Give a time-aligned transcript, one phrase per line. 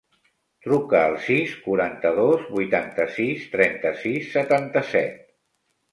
[0.67, 5.21] Truca al sis, quaranta-dos, vuitanta-sis, trenta-sis, setanta-set.